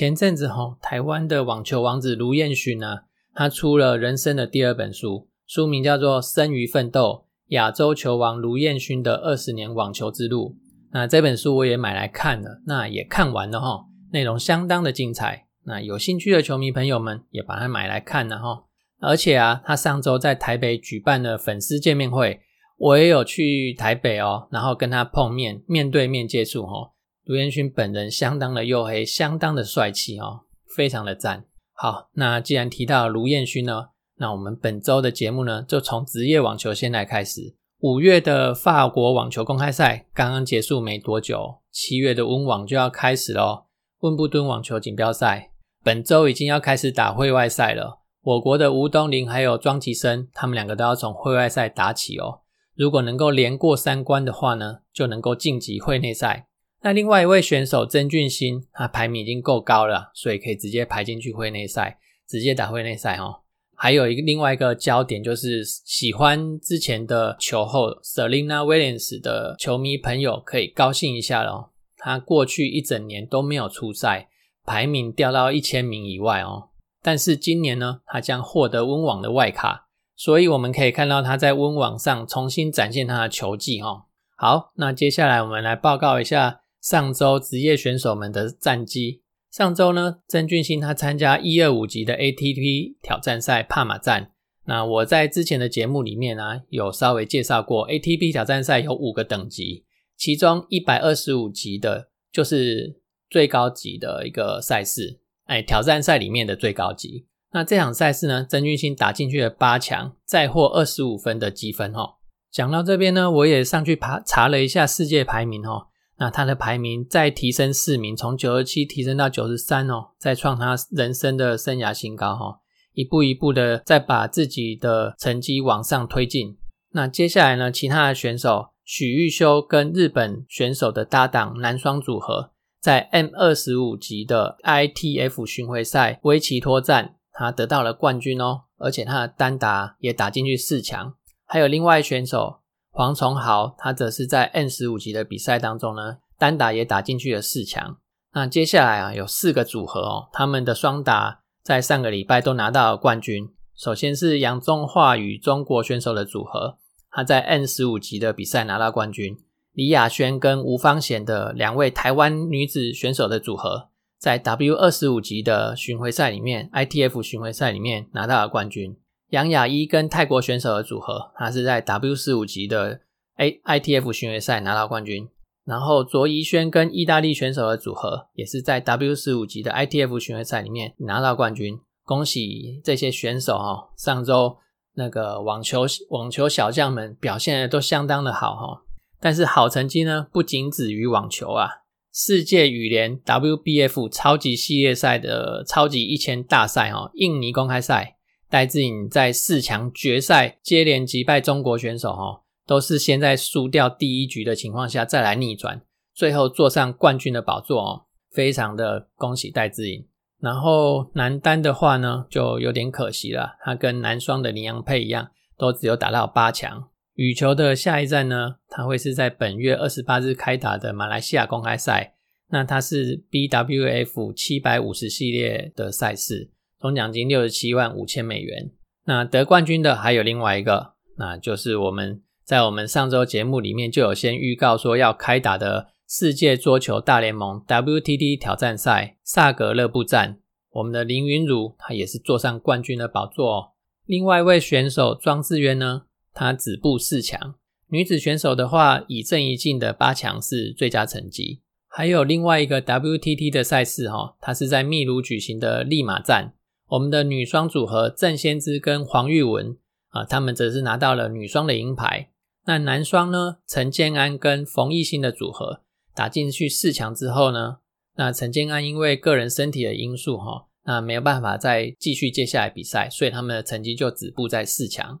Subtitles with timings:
[0.00, 3.00] 前阵子哈，台湾的网球王子卢彦勋呢，
[3.34, 10.52] 他出了人生的第二本书，书名叫做《生于奋斗：亚洲球王卢彦勋的二十年网球之路》。
[10.92, 15.44] 那这本书我也买来看了，那也看完了哈，内容相当的精彩。
[15.64, 18.64] 那有兴趣的球迷朋友们也把它买来看了哈。
[19.00, 22.40] 而且啊，他上周在台北举办了粉丝见面会，
[22.78, 26.92] 我也有去台北哦，然后跟他碰面，面对面接触哦。
[27.30, 30.40] 卢彦勋本人相当的黝黑，相当的帅气哦，
[30.74, 31.44] 非常的赞。
[31.72, 37.54] 好，那既然提到卢彦勋呢，那我们本周的节目呢，就从职业网球先来开始。
[37.82, 43.66] 五月的法国网球公开赛刚刚结束没多久，七月的温网就要开始喽。
[44.00, 45.52] 温布顿网球锦标赛
[45.84, 48.00] 本周已经要开始打会外赛了。
[48.22, 52.40] 我国的吴东林还有庄吉生，他们两个都要从会外赛打起哦。
[52.74, 56.48] 如果能够连过三关的话呢，就能够晋级会内赛。
[56.82, 63.40] 那另外一位选手曾俊欣，他排名已经够高了，所以可以直接排进去会内赛，直接打会内赛哦。
[63.76, 71.70] 还有一个另外一个焦点，就是喜欢之前的球后 Selina Williams 的球迷朋友可以高兴一下了。
[71.96, 74.28] 他过去一整年都没有出赛，
[74.64, 76.68] 排名掉到一千名以外哦。
[77.02, 84.04] 但是今年呢，他将获得温网的外卡，所以我们可以看到他在温网上重新展现他的球技哦。
[84.36, 89.22] 好，那接下来我们来报告一下上周职业选手们的战绩。
[89.50, 94.32] 上周呢，曾俊欣他参加一二五级的 ATP 挑战赛帕马站。
[94.66, 99.84] 那我在之前的节目里面呢，有稍微介绍过 ATP 挑战赛有五个等级，
[100.16, 107.26] 其中一百二十五级的就是最高级的一个赛事，哎，挑战赛里面的最高级。
[107.52, 112.14] 那这场赛事呢，曾俊欣打进去了八强，再获二十五分的积分哦。
[112.52, 115.88] 讲到这边呢，我也上去爬查了一下世界排名哦。
[116.20, 122.60] 那他的排名再提升四名，从九十七提升到九十三哦，再创他人生的生涯新高哈，
[122.92, 126.58] 一步一步的再把自己的成绩往上推进。
[126.90, 132.50] 那接下来呢，其他的选手许玉修跟日本选手的搭档男双组合，
[132.82, 141.14] 在 M 二十五级的 ITF 巡回赛维奇托站，他得到了冠军哦，而且他的单打也打进去四强。
[141.46, 142.58] 还有另外选手。
[142.90, 147.96] 黄崇豪，他则是在 N 十五级的比赛当中呢，单打也打进去了四强。
[148.32, 153.48] 那接下来啊，有四个组合哦，他们的双打在上个礼拜都拿到了冠军。
[153.76, 156.78] 首先是杨宗化与中国选手的组合，
[157.10, 159.38] 他在 N 十五级的比赛拿到冠军。
[159.72, 168.98] 李雅轩跟吴芳贤的两位台湾女子选手的组合，在 W 二十五级的巡回赛里面，ITF 巡回赛里面拿到了冠军。
[169.30, 173.00] 杨雅一跟泰国选手的组合，他是在 W 四五级的
[173.36, 175.28] A ITF 巡回赛拿到冠军。
[175.64, 181.78] 然后卓怡轩跟意大利选手的组合，也是在 W 四五级的 ITF 巡回赛里面拿到冠军。
[182.02, 183.90] 恭喜这些选手哈！
[183.96, 184.56] 上周
[184.94, 188.82] 那个网球网球小将们表现的都相当的好哈。
[189.20, 191.68] 但是好成绩呢，不仅止于网球啊！
[192.12, 198.16] 世界羽联 WBF 超级系列赛的超级一千大赛哈，印尼公开赛。
[198.50, 205.80] 戴志颖在四强决赛接连击败中国选手，哈，都是先在输掉第一局的情况下再来逆转，
[206.12, 210.04] 最后坐上冠军的宝座哦，非常的恭喜戴志颖。
[210.40, 216.88] 然后男单的话呢，就有点可惜了，他跟男双的林洋配一样，都只有打到八强。
[217.14, 222.14] 羽球的下一站呢，他会是在本月二十八日开打的马来西亚公开赛，
[222.48, 226.50] 那它是 BWF 七百五十系列的赛事。
[226.80, 228.70] 总奖金六十七万五千美元。
[229.04, 240.38] 那得冠军的还有另外一个，那就是我们在我们上周节目里面就有先预告说要开打的世界桌球大联盟 WTT 挑战赛萨格勒布站。
[240.70, 243.52] 我们的林云儒他也是坐上冠军的宝座。
[243.52, 243.68] 哦。
[244.06, 246.02] 另外一位选手庄智渊呢，
[246.32, 247.54] 他止步四强。
[247.88, 251.62] 女子选手的话，以正一进的八强是最佳成绩。
[251.88, 256.54] 还有另外一个 WTT 的赛事哈，它是在秘鲁举行的利马站。
[256.90, 259.76] 我们的女双组合郑先知跟黄玉文
[260.08, 262.30] 啊，他们则是拿到了女双的银牌。
[262.66, 265.82] 那男双呢，陈建安跟冯艺兴的组合
[266.14, 267.78] 打进去四强之后呢，
[268.16, 275.20] 那陈建安因为个人身体的因素哈，那没有办法再继续接下来比赛，所以他们的成绩就止步在四强。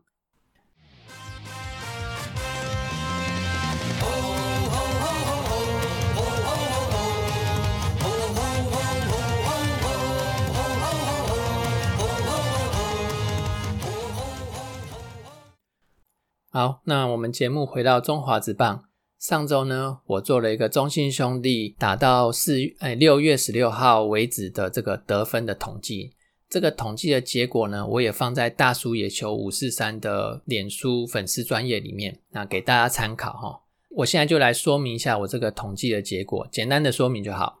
[16.52, 18.82] 好，那我们节目回到中华职棒。
[19.20, 26.12] 上周呢，我做了一个中信兄弟打到四哎六月十六号为止的这个得分的统计。
[26.48, 33.60] 这个统计的结果呢，我也放在大叔野球五四三的脸书粉丝专业里面，那给大家参考哈。
[33.90, 37.60] 我现在就来说明一下我这个统计的结果，简单的说明就好。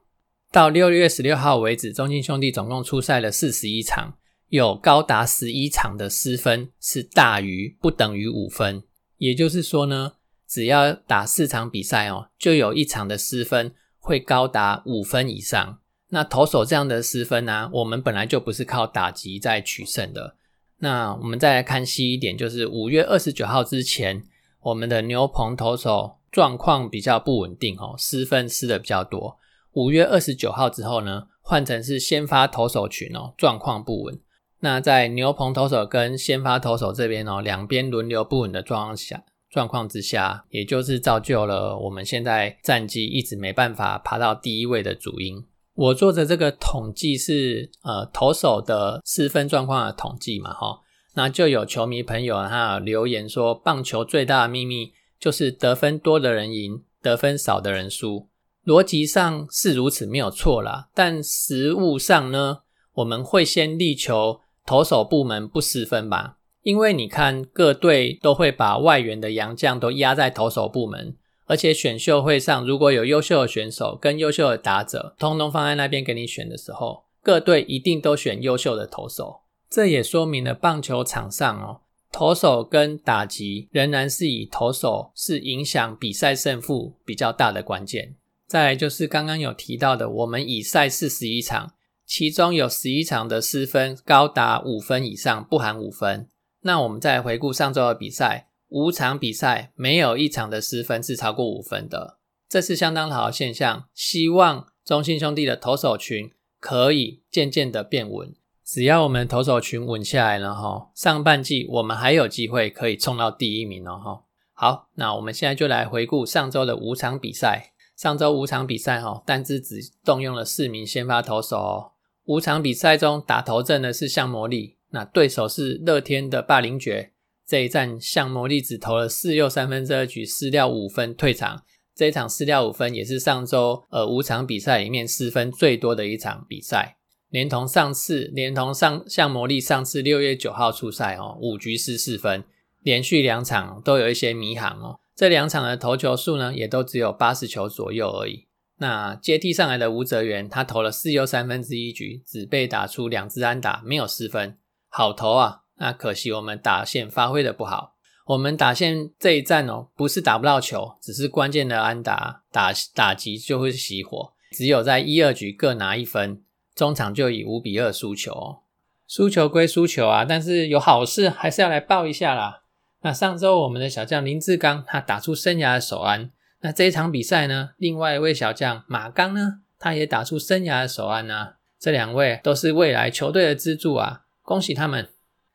[0.50, 4.14] 到六月十六号为止，中信兄弟总共出赛了四十一场。
[4.50, 8.82] 有高达十一场的失分是大于不等于五分，
[9.18, 10.14] 也就是说呢，
[10.46, 15.78] 只要打四场比赛哦，就有一场的失分会高达五分以上。
[16.08, 20.34] 那投手这样的失分呢，我们本来就不是靠打击在取胜的。
[20.78, 24.24] 那我们再来看细一点，就是五月二十九号之前，
[24.62, 29.38] 我们的牛棚投手状况比较不稳定哦，失分失的比较多。
[29.74, 34.18] 五月二十九号之后呢，换成是先发投手群哦，状况不稳。
[34.62, 45.42] 那在牛棚投手跟先发投手这边哦，两边轮流不稳的状况下，状况之下，也就是造就了我们现在战绩一直没办法爬到第一位的主因。
[45.74, 50.80] 我做的这个统计是呃投手的失分状况的统计嘛，哈，
[51.14, 58.28] 那就有球迷朋友他留言说，棒球最大的秘密就是得分多的人赢，得分少的人输。
[58.66, 62.58] 逻辑上是如此没有错啦，但实物上呢，
[62.92, 64.42] 我们会先力求。
[64.70, 79.40] 投手部门不失分吧，因为你看各队都会把外援的洋将都压在投手部门，而且选秀会上如果有优秀的选手跟优秀的打者，通通放在那边给你选的时候，各队一定都选优秀的投手。
[79.68, 81.80] 这也说明了棒球场上哦，
[82.12, 88.14] 投手跟打击仍然是以投手是影响比赛胜负比较大的关键。
[88.46, 91.72] 再来就是刚刚有提到的，我们以赛四十一场。
[92.10, 96.28] 其中有十一场的失分高达五分以上，不含五分。
[96.62, 102.18] 那我们再回顾上周的比赛，五场比赛没有一场的失分是超过五分的，
[102.48, 103.84] 这是相当好的现象。
[103.94, 108.34] 希望中信兄弟的投手群可以渐渐的变稳。
[108.64, 114.24] 只要我们投手群稳下来了哈，上半季我们还有机会可以冲到第一名哦哈。
[114.52, 117.72] 好，那我们现在就来回顾上周的五场比赛。
[117.96, 121.92] 上周五场比赛哈，单只只动用了四名先发投手哦。
[122.24, 127.12] 五场比赛中打头阵的是向魔力，那对手是乐天的霸凌爵。
[127.46, 131.64] 这一战向魔力只投了四又三分之二局，失掉五分退场。
[131.96, 136.98] 这一场失掉五分也是上周呃五场比赛里面失分最多的一场比赛。
[137.28, 142.44] 连同上次，连同上向魔力上次六月九号出赛哦，五局失四分，
[142.80, 145.00] 连续两场都有一些迷航哦。
[145.14, 148.46] 这两场的投球数呢，也都只有八十球左右而已。
[148.82, 154.56] 那接替上来的吴泽源，他投了四又三分之一局，只被打出两支安打，没有失分，
[154.88, 155.60] 好投啊！
[155.76, 157.94] 那可惜我们打线发挥的不好。
[158.24, 166.42] 我们打线这一战哦，不是打不到球，只是关键的安打打打击就会熄火，只有在一二局各拿一分，
[166.74, 168.60] 中场就以五比二输球。
[169.06, 172.62] 输球归输球啊，但是有好事还是要来报一下啦。
[173.02, 176.30] 那上周我们的小将林志刚，他打出生涯的首安。
[176.62, 177.70] 那这一场比赛呢？
[177.78, 181.54] 另外一位小将马刚呢，他也打出生涯的首安呢。
[181.78, 185.08] 这两位都是未来球队的支柱啊，恭喜他们！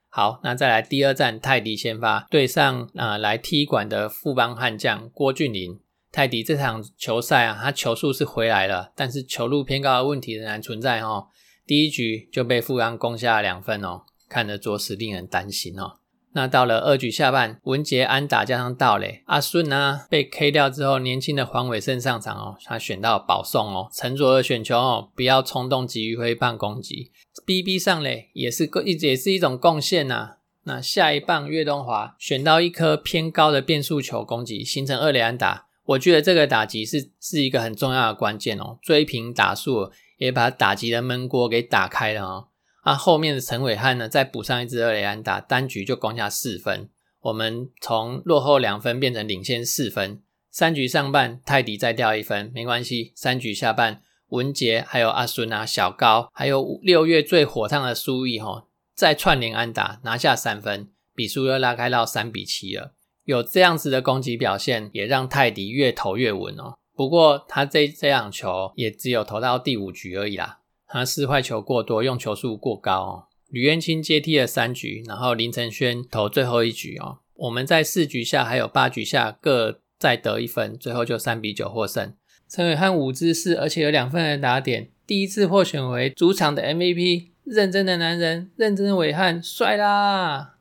[0.09, 5.79] 好，那再来第二战，泰迪先发对上啊来踢馆的富邦悍将郭俊麟。
[6.11, 11.27] 泰迪这场球赛啊，他球速是回来了，但是球路偏高的问题仍然存在哦。
[11.67, 15.99] 第一局就被富邦攻下了两分哦，看得着实令人担心哦。
[16.37, 27.13] 那到了二局下半，文杰安打加上道垒，阿顺呢被 K 掉之后，年轻的黄伟胜上场哦，他选到保送哦，沉着的选球哦，不要冲动急于挥棒攻击
[27.45, 30.35] ，BB 上垒也是个一也是一种贡献呐。
[30.65, 42.47] 那下一棒岳东华选到一颗偏高的变速球攻击，形成二垒安打，我觉得这个打击是是一个很重要的关键哦，追平打数也把打击的闷锅给打开了哦。
[42.85, 46.89] 那后面的陈伟汉呢，再补上一支二雷安打，单局就攻下四分。
[47.19, 50.21] 我们从落后两分变成领先四分。
[50.51, 53.11] 三局上半，泰迪再掉一分，没关系。
[53.15, 62.93] 三局下半，文杰还有阿孙啊、小高，还有六月最火烫的苏毅哈，再串联安打拿下三分，比数又拉开到三比七了。
[63.23, 66.75] 有这样子的攻击表现，也让泰迪越投越稳哦。
[66.95, 70.59] 不过他这这场球也只有投到第五局而已啦。
[70.87, 73.23] 他四坏球过多，用球数过高哦。
[73.49, 77.19] 吕彦青接替了三局，然后林承轩投最后一局哦。
[77.35, 82.13] 我们在四局下还有八局下各再得一分，最后就三比九获胜。
[82.47, 87.29] 陈伟汉五支四，而且有两分的打点，第一次获选为主场的 MVP。
[87.43, 90.55] 认真的男人，认真的伟汉，帅啦！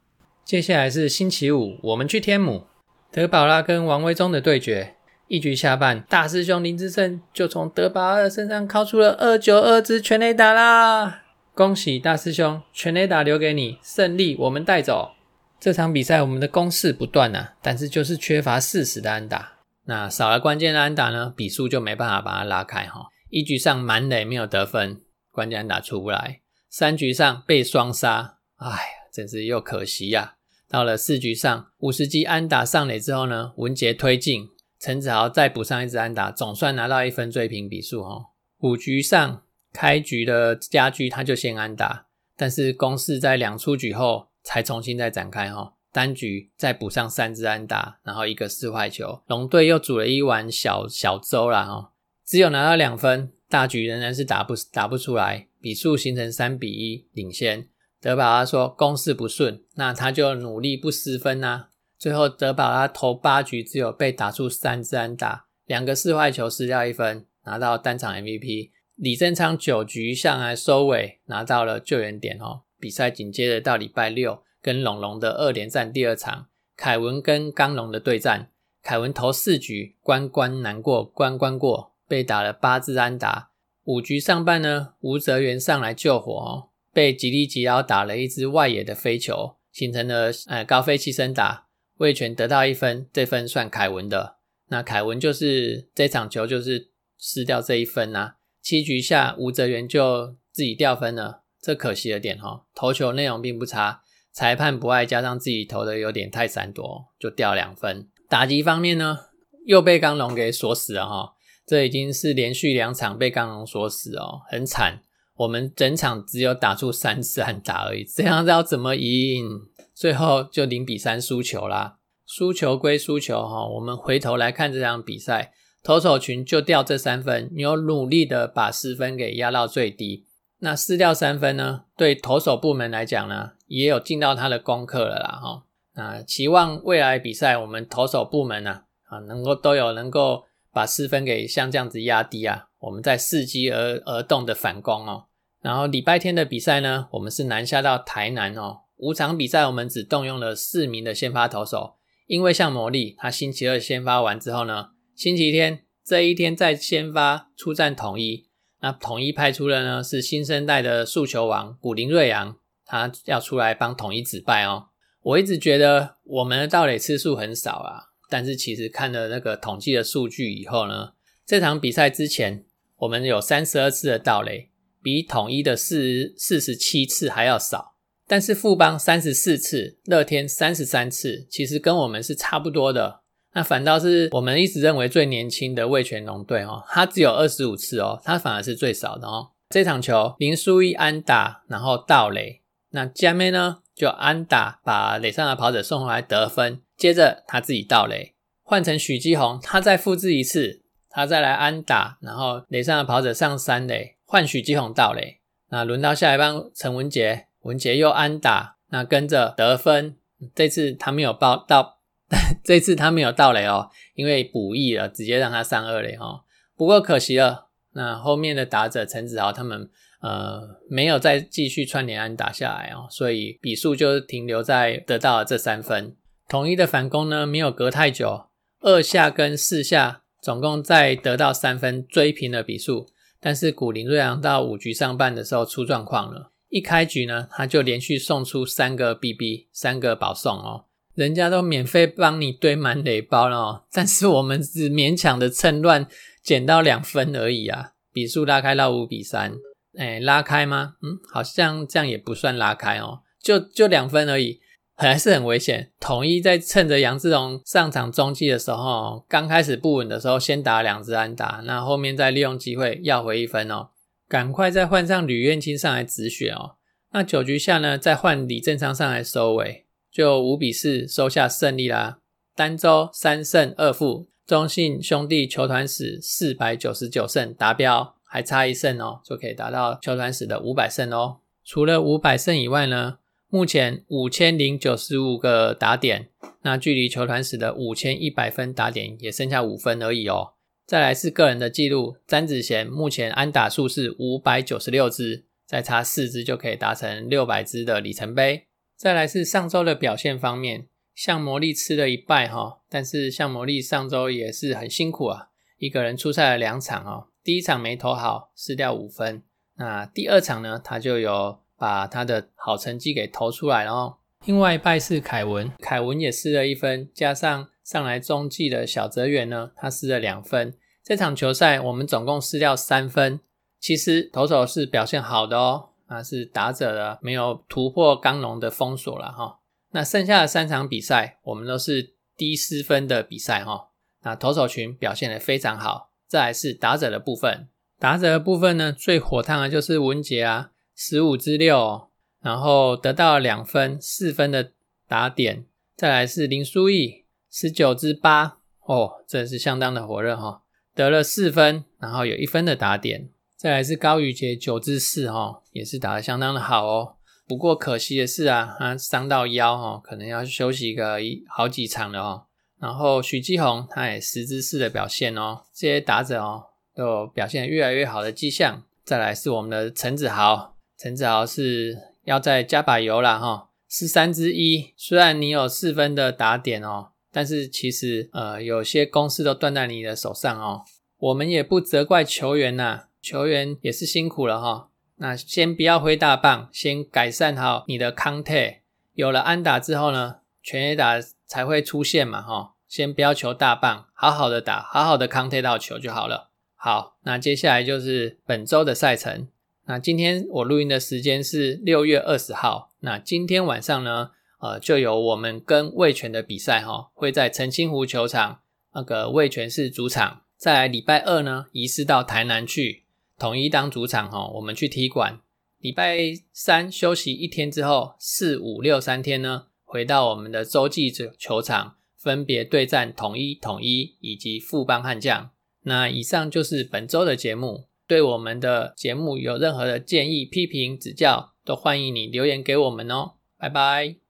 [0.44, 2.64] 接下来是星期五，我们去天母，
[3.10, 4.96] 德保拉跟王威忠的对决。
[5.26, 11.22] 一局下半，大师兄林志胜就从德保尔身上敲出了二九二支全垒打啦！
[11.54, 15.12] 恭喜大师兄，全垒打留给你，胜利我们带走。
[15.58, 19.52] 这场比赛我们的攻势不断啊，但是就是缺乏适时的安打。
[19.86, 23.06] 那少了关键的安打呢，比数就没办法把它拉开哈。
[23.30, 25.00] 一局上满垒没有得分，
[25.30, 26.40] 关键安打出不来。
[26.68, 28.76] 三局上被双杀，哎呀，
[29.12, 30.34] 真是又可惜呀。
[30.68, 34.48] 到了四局上，五十级安打上垒之后呢，文杰推进。
[34.84, 38.26] 陈子豪再补上一支安打，总算拿到一分追平比数哦。
[38.58, 42.04] 五局上开局的家具他就先安打，
[42.36, 45.72] 但是攻势在两出局后才重新再展开哈。
[45.90, 51.92] 单局再补上三支安打，然后一个四坏球，龙队又煮了一碗小小粥啦哈。
[52.26, 57.68] 只有拿到两分，大局仍然是打不打不出来，比数形成三比一领先。
[58.02, 61.68] 德保拉说攻势不顺，那他就努力不失分呐。
[61.98, 68.70] 最后，德保拉投八局只有被打出三支安打，两个四坏球失掉一分，拿到单场 MVP。
[68.96, 72.62] 李正昌九局上来收尾，拿到了救援点哦。
[72.78, 78.50] 比赛紧接着到礼拜六，跟龙龙的二连战第二场，凯文跟刚龙的对战。
[78.82, 83.50] 凯文投四局，关关难过关关过，被打了八支安打。
[83.84, 91.63] 五局上半呢，吴泽元上来救火哦，被吉利吉奥打了一支外野的飞球，形成了呃高飞气声打。
[91.98, 94.36] 魏权得到一分，这分算凯文的。
[94.68, 98.34] 那凯文就是这场球就是失掉这一分呐。
[98.60, 102.64] 七局下吴哲元就自己掉分了，这可惜了点哈。
[102.74, 108.08] 投球内容并不差，裁判不爱，加上自己投的有点太闪躲，就掉两分。
[108.28, 109.18] 打击方面呢，
[109.66, 111.34] 又被刚龙给锁死了哈。
[111.66, 115.02] 这已经是连续两场被刚龙锁死哦，很惨。
[115.36, 119.62] 我们整场只有打出三次安打而已，这样要怎么赢？
[119.94, 130.26] 最后就零比三输球啦，输球归输球哈，我们回头来看这场比赛，投手群就掉这三分，你有努力的把失分给压到最低，
[130.60, 135.64] 那失掉三分呢，对投手部门来讲呢，也有尽到他的功课了啦哈，
[135.94, 145.24] 那期望未来比赛我们投手部门呢，啊能够都有能够把失分给像这样子压低啊，我们在伺机而而动的反攻哦，
[145.62, 148.80] 然后礼拜天的比赛呢，我们是南下到台南哦。
[148.96, 151.94] 五场比赛，我们只动用了四名的先发投手，
[152.26, 158.48] 因为像魔力，他星期二先发完之后呢，星期天这一天再先发出战统一，
[158.80, 164.88] 那统一派出了呢是新生代的速球王古林瑞阳，他要出来帮统一止败哦。
[165.22, 171.14] 我一直觉得我们的盗垒次数很少啊，但是其实看了那个统计的数据以后呢，
[171.46, 172.64] 这场比赛之前
[173.04, 174.70] 我们有三十二次的盗垒，
[175.02, 177.94] 比统一的四四十七次还要少。
[178.26, 183.20] 但是富邦三十四次，乐天三十三次，其实跟我们是差不多的。
[183.52, 189.50] 那反倒是我们一直认为最年轻的魏全龙队哦，他只有二十五次哦，他反而是最少的哦。
[189.68, 200.80] 这场球林书一安打，然后盗垒，那加面呢就安打把垒上的跑者送回来得分，接着他自己盗垒，换成许基宏，他再复制一次，
[201.14, 205.38] 他再来安打，然后垒上的跑者上三垒，换许基宏盗垒，
[205.70, 207.46] 那轮到下一棒陈文杰。
[207.60, 210.16] 文杰又安打，那跟着得分。
[210.54, 212.00] 这次他没有报到，
[212.62, 216.42] 这次他没有到垒哦，因为补益了，直接让他上二垒哈。
[216.76, 219.88] 不过可惜了，那后面的打者陈子豪他们
[220.20, 226.14] 呃没有再继续串联安打下来哦，所以比数就停留在得到了这三分。
[226.46, 228.48] 统一的反攻呢没有隔太久，
[228.80, 233.08] 二下跟四下总共再得到三分，追平了比数。
[233.40, 236.52] 但是古林瑞阳到五局上半的时候出状况了。
[236.68, 240.84] 一开局呢，他就连续送出三个 BB，三个保送哦，
[241.14, 246.06] 人家都免费帮你堆满垒包了哦，但是我们只勉强的趁乱
[246.42, 249.54] 捡到两分而已啊，比数拉开到五比三，
[249.96, 250.96] 哎，拉开吗？
[251.02, 254.60] 嗯，好像这样也不算拉开哦，就就两分而已，
[254.96, 255.90] 还是很危险。
[256.00, 263.88] 统一在趁着杨志荣上场中继的时候，刚开始不稳的时候，先打两支安打，那后面再利用机会要回一分哦。
[264.28, 266.76] 赶快再换上吕彦青上来止血哦。
[267.12, 272.18] 那九局下呢，再换李正昌上来收尾，就五比四收下胜利啦。
[272.56, 281.38] 单周三胜二负，中信兄弟球团史四百九十九胜达标，还差一胜哦，就可以达到球团史的五百胜哦。
[281.64, 283.18] 除了五百胜以外呢，
[283.54, 286.28] 目前五千零九十五个打点，
[286.62, 290.54] 那距离球团史的五千一百分打点也剩下五分而已哦。
[290.84, 298.64] 再来是个人的记录，詹子贤目前安打数是五百九十六支，再差四支就可以达成六百支的里程碑。
[298.96, 307.28] 再来是上周的表现方面，像魔力吃了一败哈，但是像魔力上周也是很辛苦啊，一个人出赛了两场哦。
[307.44, 309.44] 第一场没投好，失掉五分。
[309.76, 320.74] 那第二场呢，他就有把他的好成绩给投出来，然后另外一败是凯文，凯文也失了一分，加上上来中继的小泽源呢，他失了两分。
[321.02, 323.40] 这场球赛我们总共失掉三分，
[323.78, 329.58] 其实投手是表现好的哦，那是打者的没有突破刚龙的封锁了哈。
[329.90, 333.90] 那剩下的三场比赛，我们都是低失分的比赛哈。
[334.22, 336.10] 那投手群表现的非常好。
[336.26, 337.68] 再来是打者的部分，
[338.00, 342.08] 打者的部分呢，最火烫的就是文杰啊，十五之六，
[342.40, 344.72] 然后得到两分四分的
[345.08, 345.66] 打点。
[345.96, 350.62] 再来是林书义，十九之八，哦，这是相当的火热哈，
[350.94, 353.30] 得了四分，然后有一分的打点。
[353.56, 357.16] 再来是高宇杰，九之四哈，也是打得相当的好哦。
[357.46, 362.46] 不过可惜的是啊，他伤到腰哈，可能要休息个一好几场了哦。
[362.78, 368.82] 然后许继宏他也十之四的表现哦，这些打者哦都有表现越来越好的迹象。
[369.04, 374.94] 再来是我们的陈子豪，陈子豪是要再加把油了哈，十三之一。
[374.96, 380.84] 虽然你有四分的打点哦，但是其实呃有些公司都断在你的手上哦。
[381.18, 384.90] 我们也不责怪球员呐，球员也是辛苦了哈。
[385.16, 388.82] 那先不要挥大棒，先改善好你的康泰。
[389.12, 392.74] 有了安打之后呢，全垒打才会出现嘛哈。
[392.88, 396.50] 先不要求大棒，好好的打，好好的康贴到球就好了。
[396.76, 399.48] 好，那接下来就是本周的赛程。
[399.86, 402.92] 那今天我录音的时间是六月二十号。
[403.00, 408.60] 那今天晚上呢，呃，就有我们跟魏全的比赛哈，会在澄清湖球场，
[408.94, 410.42] 那个魏全是主场。
[410.56, 413.04] 在礼拜二呢，移师到台南去，
[413.38, 415.40] 统一当主场哈，我们去踢馆。
[415.78, 416.18] 礼拜
[416.52, 421.96] 三休息一天之后，四五六三天呢，回到我们的洲际球球场。
[422.16, 425.50] 分别对战统一、统一以及富邦悍将。
[425.82, 427.84] 那以上就是本周的节目。
[428.06, 433.32] 对我们的节目有任何的建议、批评、指教，都欢迎你留言给我们哦。
[433.58, 434.23] 拜拜。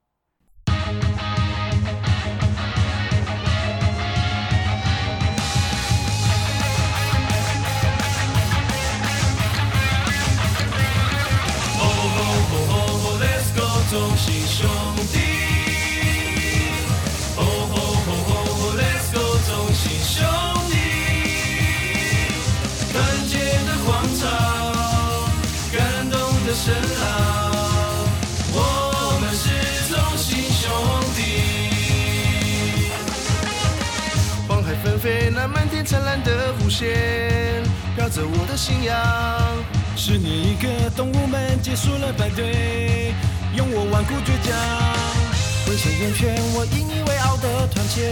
[36.74, 37.62] 线，
[37.94, 38.92] 飘着我的信仰。
[39.96, 43.14] 十年一个动物们结束了排队，
[43.54, 44.50] 用我顽固倔强，
[45.64, 48.10] 浑身圆圈，我引以为傲的团结。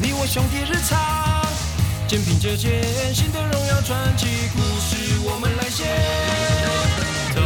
[0.00, 0.98] 你我兄弟日常，
[2.08, 2.82] 肩并着肩，
[3.14, 5.86] 新的荣耀传奇故事我们来写。
[7.30, 7.38] 头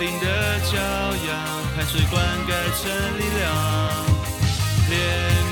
[0.00, 1.38] 顶的骄阳，
[1.76, 2.18] 汗水灌
[2.50, 2.50] 溉
[2.82, 3.46] 成力量。
[4.90, 4.98] 连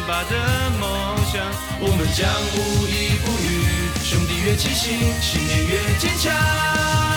[0.08, 0.34] 拔的
[0.80, 0.90] 梦
[1.30, 1.38] 想，
[1.78, 2.26] 我们将
[2.58, 3.69] 无依不语。
[4.42, 7.09] 越清醒，信念越坚强。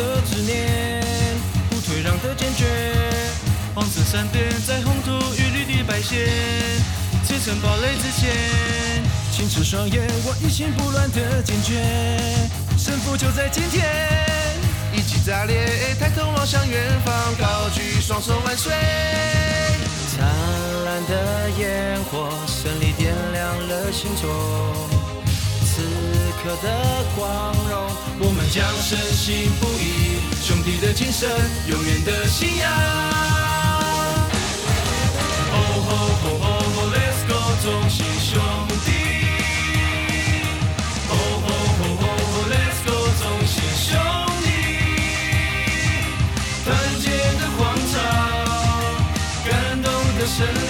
[0.00, 1.04] 的执念，
[1.68, 2.64] 不退让的坚决。
[3.74, 6.26] 黄色闪电在红土与绿地摆线，
[7.22, 8.32] 砌成堡垒之前，
[9.30, 11.74] 清澈双眼，我一心不乱的坚决。
[12.78, 13.84] 胜负就在今天，
[14.94, 18.72] 一起炸裂，抬头望向远方，高举双手万岁。
[20.16, 20.26] 灿
[20.84, 24.99] 烂的烟火，胜利点亮了心中。
[26.42, 26.66] 刻的
[27.16, 27.72] 光荣。
[28.18, 31.28] 我们将深信不疑兄弟的精神
[31.68, 32.70] 永远的信仰。
[35.52, 38.40] oh oh oh oh oh let's go 同心兄
[38.84, 38.88] 弟。
[41.08, 43.88] oh oh oh oh oh let's go 同心兄
[44.42, 44.48] 弟。
[46.64, 46.68] 团
[47.00, 47.04] 结
[47.38, 47.60] 的广
[47.92, 47.94] 场
[49.48, 49.50] 感
[49.82, 49.86] 动
[50.18, 50.69] 的声